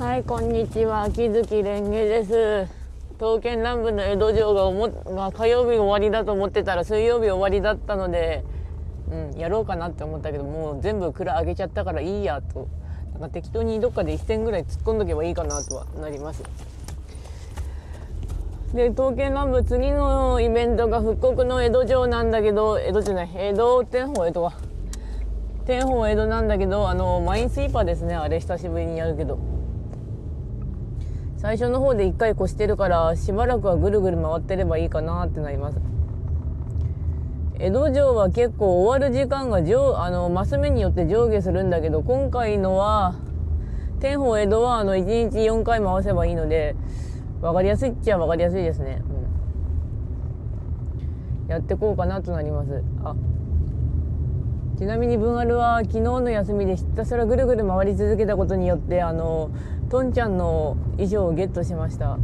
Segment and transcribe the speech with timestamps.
[0.00, 1.02] はい、こんにちは。
[1.02, 2.66] 秋月蓮華です。
[3.18, 8.42] 刀剣乱舞の江戸城がおも、ま、火曜日終わりだと思ってたら水曜日終わりだったので、
[9.10, 12.66] うん、やろうかなって思ったけど、もう全部蔵上げちゃったからいいやと。
[13.12, 16.42] なんか適当にどっかで一戦ぐらい突っ込んどけばいいかなとはなります。
[18.72, 24.54] で、刀剣乱舞次のイベントが復刻の江戸城なんだけど、江戸じゃない、江戸天保江戸は。
[25.66, 28.14] 天保江戸なんだけど、あの、マインスイーパーですね。
[28.14, 29.59] あれ久しぶりにやるけど。
[31.40, 35.78] 最初の方で1回越してるからしばらくはぐるぐる回ってればいいかなってなります。
[37.58, 43.14] 江戸城は結構終わる時間が上あのマス目によって上下するんだけど今回のは
[44.00, 46.76] 天保江戸はあの1日4回回せばいいので
[47.40, 49.02] 分かりやすいっちゃ分かりやすいですね、
[51.46, 52.82] うん、やってこうかなとなります。
[53.02, 53.16] あ。
[54.76, 59.50] ちなみに文春は昨日の休みでひたすらぐるぐる回り続けたことによってあの
[59.90, 62.16] トンちゃんの衣装をゲットしました。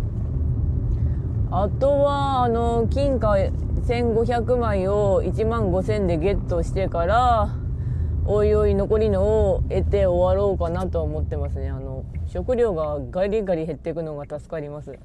[1.50, 7.48] あとはあの金貨1500枚を1万5000でゲットしてから
[8.24, 11.70] おいおい残りのを得て終わろうかなと思ってますね。
[11.70, 14.96] あの食料がガリガリ減っていくのが助かります。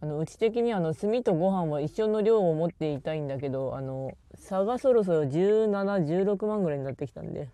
[0.00, 7.48] あのうち的にあの炭とご飯は一緒の量を持っていたいんだけどあの差がそろそろ1716万ぐらいになってきたんで。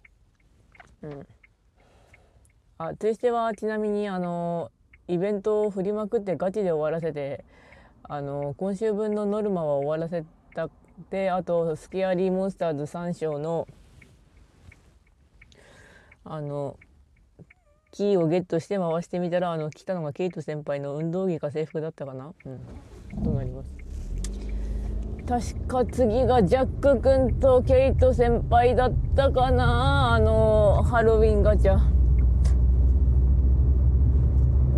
[1.02, 1.26] うん。
[2.78, 4.70] あツイステはちなみにあの
[5.08, 7.44] イベントを振りまくってガチで終わらせて
[8.04, 10.70] あの今週分のノルマは終わらせた
[11.10, 13.66] であとスケアリーモンスターズ3章の
[16.24, 16.76] あの
[17.90, 22.32] キーをゲットして回してみたらあの来たのがケイト先輩の運動着か制服だったかな？
[22.44, 22.48] う
[23.20, 23.24] ん。
[23.24, 23.70] となります。
[25.26, 30.12] 確か次がジャック君とケイト先輩だったかな？
[30.14, 31.97] あのハロウィンガチャ。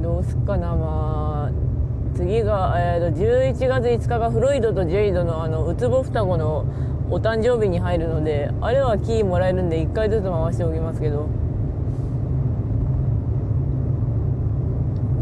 [0.02, 6.64] どうすっかなまあ次が、えー、と11月5日がフロイドとジェイドのあのウツボ双子の
[7.11, 11.28] お誕生日に入るのであれはキーもらえるんで1回ずつ回しておきますけど。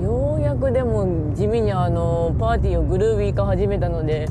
[0.00, 4.28] ようやくでも地味にあのパーティーをグルービー化始めたので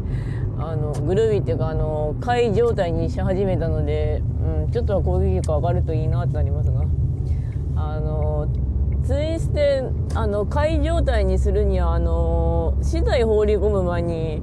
[0.58, 4.22] あのグルービーっていうかあの会状態にし始めたので、
[4.64, 6.77] うん、ちょっとは攻撃力上がるといいなってなりますがあの
[9.08, 9.84] ツイステ
[10.16, 14.42] あの会状態にするにはあの資材放り込む前に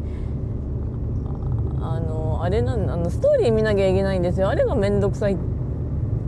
[1.82, 4.48] あのあれなんあのストーリー見なきゃいけないんですよ。
[4.48, 5.36] あれが面倒くさいっ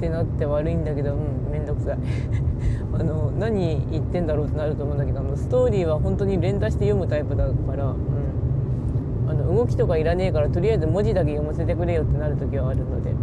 [0.00, 1.98] てなって悪いんだけどうん面倒くさい。
[2.92, 13.14] あの何言ってんだろうってなると思うんだけどあのストーリーは本当に連打して読むタイプだから、うん、あの動きとかいらねえからとりあえず文字だけ読ませてくれよってなる時はあるので。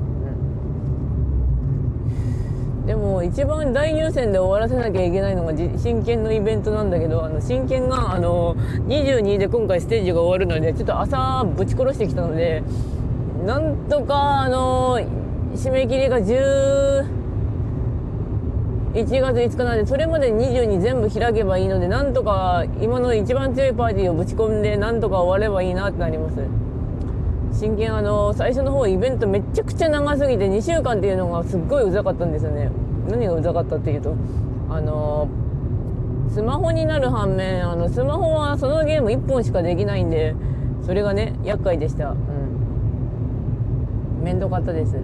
[2.86, 8.56] でも一番大優先で終わらせなきゃいけないのが真剣のイベントなんだけどあの真剣があの
[8.88, 12.62] 22で今回ステージが終わるのでちょっと朝ぶち殺してきたので
[13.46, 15.00] なんとかあの
[15.56, 17.06] 締め切りが11
[18.94, 26.63] 月5日なんでそれまで22全部開けばいいのでなんとか今の一番強いパーティーをぶち込んでなんとか終わればいいなってなります。
[27.54, 32.72] 真剣あの最初の方イベントめちゃくちゃ長すぎて2週間っていうのがすっごいうざかったんですよね。
[33.08, 34.16] 何がうざかったっていうと
[34.70, 35.28] あの
[36.30, 40.36] スマホになる反面あのスマホはそのゲーム1本しかできないんで
[40.86, 42.10] それがね厄介でした。
[42.10, 42.18] うん。
[44.24, 44.98] 面倒かったです。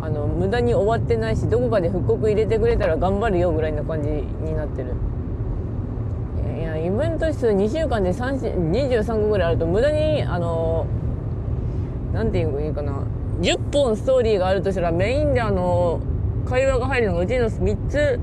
[0.00, 4.94] あの無駄に終わってないしどこかで復刻入れてくれたら頑張るよぐらいな感じになってる。
[6.58, 11.01] いやイベント数2週間で23個ぐらいあると無駄にあのな
[12.22, 13.04] んていうのいいかな。
[13.40, 16.00] 10本ストーリーがあるとしたらメインであの
[16.46, 18.20] 会話が入るのがうちの3つ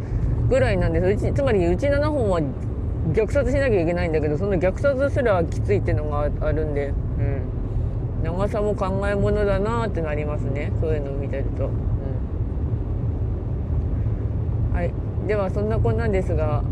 [0.50, 1.28] ぐらいなんです。
[1.28, 2.40] うちつまりうち7本は
[3.14, 10.72] 虐殺しなきゃいけないんだけどその虐殺すらきついっていうのがあるんで、うん、長さも考えものだなってなりますね。
[10.80, 11.70] そういうのを見てると、う
[14.72, 14.92] ん、はい。
[15.28, 16.64] ではそんなこんなんですが。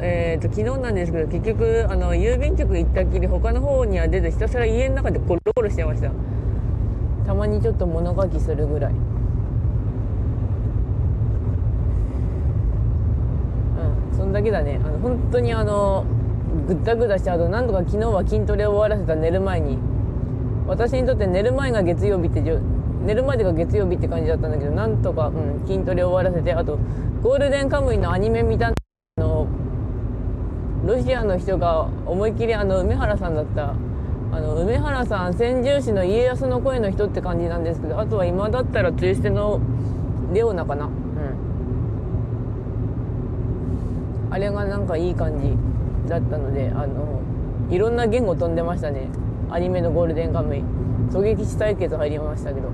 [0.00, 6.10] えーと、昨日なんですけど結局あの郵便局行ったっきり他の方には出てひたすら家の中でコロコロしてました。
[7.26, 8.92] たまにちょっと物書きするぐらい。
[8.92, 8.98] うん
[14.16, 14.80] そんだけだね。
[14.84, 16.04] あの本当にあの
[16.66, 19.78] ぐったぐだしてあとなんとか昨日は筋トレを終わらせた寝る前に。
[20.66, 26.76] 私にとって寝る前が月曜日って寝るまでが月曜日って感じだったんだけどなんとか、うん、筋トレを終わらせてあと
[27.22, 28.72] ゴールデンカムイのアニメ見た
[30.86, 33.74] ロシアの人が思いっきりあの梅原さんだった
[34.32, 39.60] あの梅原さん千住士の家康の声の人って感じなんですけどあとは今だったらツイステの
[40.32, 40.86] レオナかな。
[40.86, 40.92] うん。
[44.30, 45.56] あれがなんかいい感じ
[46.08, 47.20] だったのであの
[47.70, 49.08] いろんな言語飛んでましたね。
[49.50, 50.62] アニメのゴールデンカムイ。
[51.10, 52.68] 狙撃士対決入りましたけど。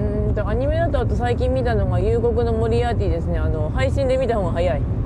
[0.00, 3.38] うんとアニメだとあと最近見たのが「夕刻のモリアーティ」ですね。
[3.38, 4.97] あの配信で見た方が早い。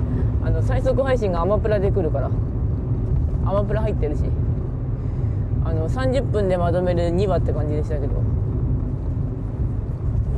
[0.43, 2.29] あの最速配信がアマプラで来るから。
[3.45, 4.23] アマプラ入ってるし。
[5.65, 8.21] あの30分でまとめる2話って感じでしたけど。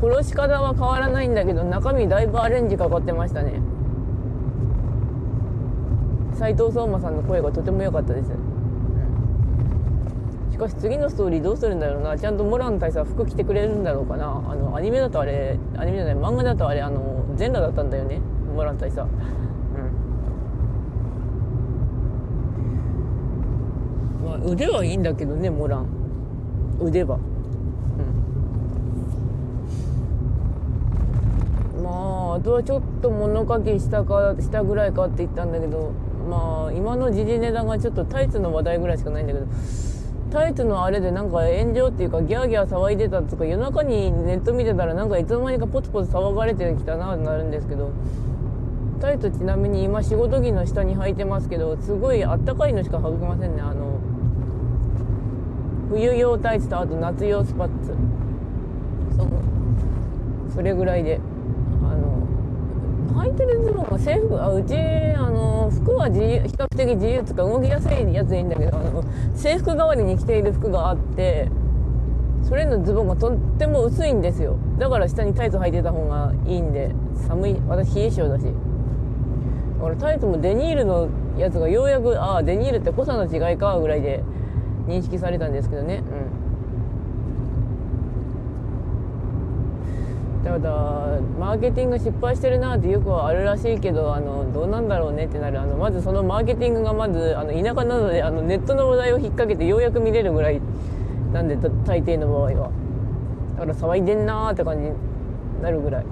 [0.01, 3.61] 殺し方は変わらないんだけど中身だいぶアレンジかかってましたね。
[6.35, 8.29] 斎藤壮馬さんの声がとても良かったです。
[10.51, 12.17] しかし次のストーリーどうするんだろうな。
[12.17, 14.27] ちゃんとモラン大佐服着てくれるんだろうかな。
[14.27, 18.19] あのアニメだとあれアニメじゃない漫画だとあれあの全裸だったんだよね。
[18.55, 19.07] モラン大佐うん
[24.43, 25.87] 腕はいいんだけどねモラン
[26.81, 27.17] 腕は。
[31.77, 31.83] うん。
[31.83, 35.91] まああとはちょっと物書きしたかしたぐらいかって言ったんだけど
[36.29, 39.45] まあ今の時事ネタがちょっとタイツの話題ぐらいしかないんだけど
[40.31, 47.91] タイツのあれでなんか炎上っていうかギャーギャー騒いでたとか夜中にネット見てたらなんかいつの間にかポツポツ騒がれてきたなってなるんですけど
[48.99, 53.61] タイツちなみに今仕事着の下に履いてますけどすごいあったかいのしか履けませんね。
[53.61, 53.99] あの
[55.89, 57.93] 冬用タイツとあと夏用スパッツ。
[59.15, 59.29] その
[60.53, 61.19] それぐらいで
[63.13, 69.03] 履いてるズボンが制服あうちあの服は自由比較的自由つか動きやすいやつでいいんだけどあの
[69.35, 71.49] 制服代わりに着ている服があって
[72.43, 74.57] それのズボンがとっても薄いんですよ。
[74.77, 76.91] だから下にタイツ履いてた方がいいんで
[77.27, 78.43] 寒い私冷え性だし。
[78.43, 84.23] だからタイツもデニールのやつがようやくああデニールって濃さの違いかぐらいで
[84.87, 86.03] 認識されたんですけどね。
[90.41, 90.45] うん。
[90.45, 90.69] ただ
[91.39, 95.59] マーケティング失敗してるなってよくあるらしいけどあのどうなんだろうねってなる。
[95.59, 100.61] あのまずそのマーケティングがまずあの田舎なのであのネットの話題を引っ掛けてようやく見れるぐらい
[101.33, 102.69] なんで大抵の場合は。
[103.57, 104.93] だから騒いでんなーって感じに
[105.63, 106.05] なるぐらい。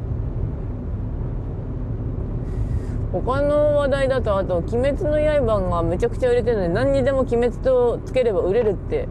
[3.21, 9.07] 他の話題だとあと「鬼滅の刃」がめちゃくちゃ売れてるので何にでも「鬼滅」とつければ売れるって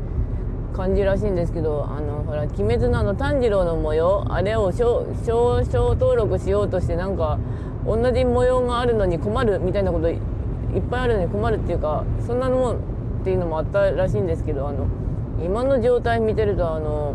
[0.77, 7.39] 感じらしいんですけどあのほら「鬼滅」のあの炭治郎の模様あれを少々登録しようとしてなんか
[7.87, 10.19] 同じ模様があるのに困るみたいなこといっ
[10.91, 12.77] ぱいあるのに困るっていうかそんなのもっ
[13.25, 14.87] ていうのもあったらしいんですけどあの
[15.45, 17.15] 今の状態見てるとあの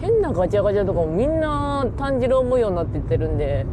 [0.00, 3.64] 変なガチャガチャとかもみんな炭治郎模様になっていってるんで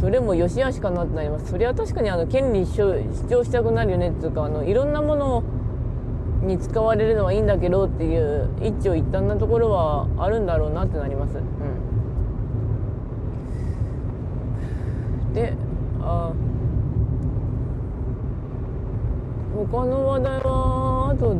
[0.00, 1.50] それも良し悪しかなってなります。
[1.50, 2.94] それは確かにあの権利主
[3.28, 4.10] 張したくなるよね。
[4.10, 5.42] っていうかあのいろんなもの
[6.42, 11.36] に使われるのはいいんだけどっていう一長一短なところはあるんだろうなってなります。
[11.36, 11.40] う
[15.30, 15.54] ん、で
[16.00, 16.32] あ
[19.54, 21.34] 他の話題はあと、う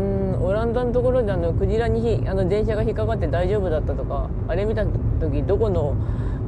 [0.00, 4.86] ん、オランダのところであのクジラにひあの電車が引っかかって大丈夫だったとかあれ見た
[5.20, 5.94] 時どこの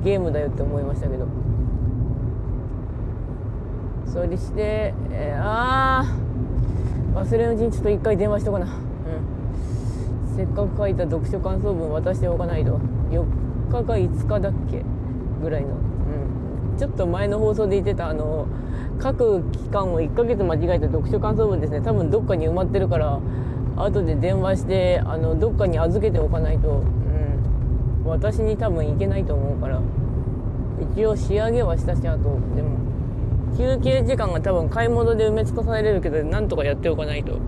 [0.05, 1.27] ゲームだよって思いましたけど。
[4.07, 6.29] それして、えー、ああ
[7.15, 8.67] 忘れのうちにちょっと一回電話しとかな。
[8.67, 10.37] うん。
[10.37, 12.81] せっかく書いた読書感想文渡しておかないと。
[13.11, 13.25] 4
[13.71, 14.83] 日か5日だっけ
[15.43, 15.69] ぐらいの。
[15.69, 16.79] うん。
[16.79, 18.47] ちょっと前の放送で言ってたあの
[18.99, 21.81] 各期間を1ヶ月間違えた読書感想文ですね。
[21.81, 23.21] 多分どっかに埋まってるから
[23.77, 26.83] 後で電話してあのどっかに預けておかないと、
[28.09, 29.81] 私に多分いけないと思うから
[30.95, 32.19] 一応仕上げはしたしあと
[32.55, 32.79] でも
[33.57, 37.39] 休憩時間が多分買い物で埋め尽くされるけどなんとかやっておかないと。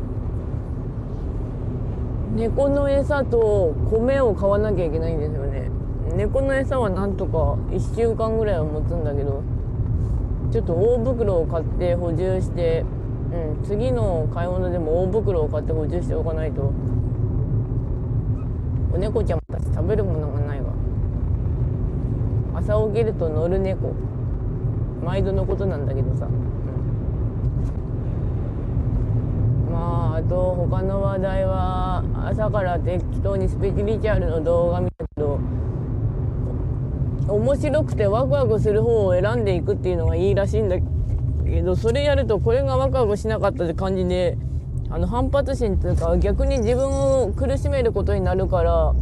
[2.35, 5.69] 猫の餌と米を買わなきゃいけないんですよね。
[6.17, 9.43] 猫の餌はなんとか1週間ぐらいは持つんだけど
[10.52, 12.85] ちょっと大袋を買って補充して、
[13.33, 16.73] うん、次の買い物でも大袋を買って補充しておかないと。
[18.93, 20.39] お猫ちゃんたち食べるものが
[22.61, 23.95] 朝起きると乗る猫。
[25.02, 26.29] 毎度のことなんだけどさ、う
[29.71, 35.40] ん、まああと他の話題は朝から適当にスピリチュアルの動画見たけど
[37.29, 40.76] 面白くてワクワクする方を選んでいくっていうのがいいらしいんだ
[41.45, 44.37] けどそれやるとこれがワクワクしなかったって感じで
[44.90, 48.95] あの反発心っていうか逆に自分を苦しめることになるから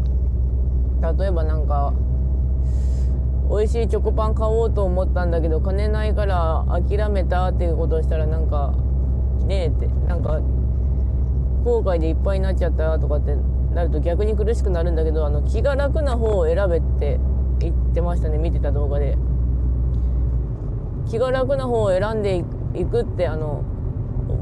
[1.17, 1.93] 例えばなんか
[3.49, 8.75] 美味しいチョコパン買おうと思ったんだけど金ないから諦めたっていうことをしたらなんか
[9.47, 10.41] ねえってなんか
[11.65, 13.35] 後悔でいっぱいになっちゃったとかって
[13.75, 17.19] なると逆に苦しくなるんだけどあの気が楽な方を選べって
[17.59, 19.17] 言ってましたね見てた動画で。
[21.09, 23.65] 気が楽な方を選んでいくってあの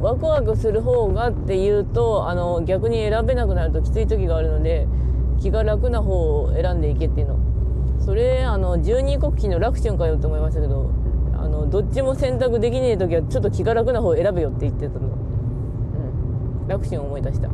[0.01, 4.89] ワクワクする方がっていうとあの逆に選べなくなるときつい時があるので
[5.41, 7.56] 気が楽な方を選んでいけっていうの。
[8.01, 10.91] それあの十二国旗の楽春かよって思いましたけど
[11.35, 17.51] あのどっちも選択できねえ時はちょっと気が楽な方選べよって言ってたの、うん、楽春を思い出した。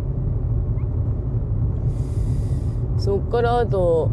[2.98, 4.10] そっからあと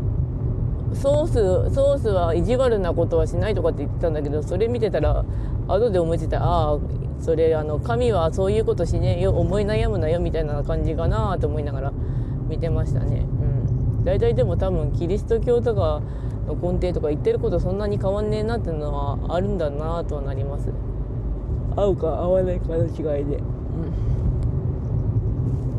[0.93, 5.23] ソースソースは意地悪なことはしないとかって言ってたんだけどそれ見てたら
[5.67, 6.43] 後で思いついた。
[6.43, 6.79] ああ
[7.21, 11.93] それあの神はそういうことしねえよ思い悩むなよみたいな感じかなと思いながら
[12.47, 13.25] 見てましたね。
[13.99, 16.01] うん、大体でも多分キリスト教とか
[16.47, 20.69] の根底とか言ってることそんなに変わんねえなっていうのはあるんだなとはなります。
[21.75, 23.01] 合うか合わないかの違いで。
[23.01, 23.25] うん、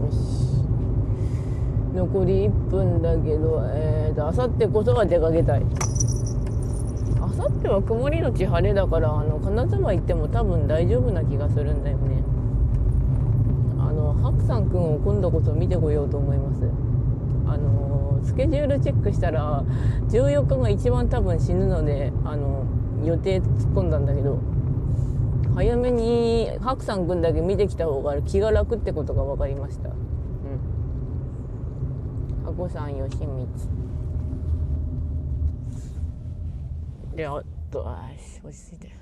[0.06, 0.16] よし
[1.94, 5.62] 残り1分だけどえーとあさってこそは出かけたい。
[7.40, 12.22] さっては曇りのち晴れだからあの金沢行っても多分大丈夫な気がするんだよね
[13.78, 16.60] あの白山くんを今度こそ見てこようと思います
[17.46, 17.89] あの
[18.24, 19.62] スケジュールチェックしたら
[20.08, 22.64] 14日が一番多分死ぬのであの
[23.04, 24.38] 予定突っ込んだんだけど
[25.54, 29.88] 早めに白山くんだけ見てきた方が気が楽ってことが分かりました。
[29.88, 29.94] うん。
[32.44, 33.46] 箱さん吉光
[37.16, 38.08] であとあ
[38.42, 38.92] 落ち着いて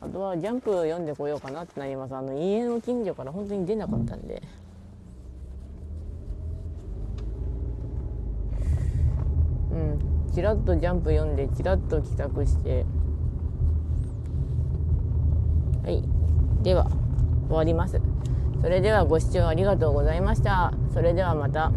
[0.00, 2.14] あとはジャンプ読んでこようかなってなります。
[2.14, 4.42] あの家の近所から本当に出なかったんで
[9.70, 12.84] うんちらっとジャンプ読んでちらっと帰宅して。
[15.82, 16.04] はい。
[16.62, 16.90] では
[17.48, 18.02] 終わります。
[18.60, 20.74] それではご視聴ありがとうございました。
[20.92, 21.72] それではまた。